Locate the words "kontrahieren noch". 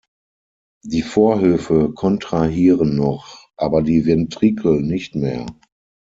1.93-3.47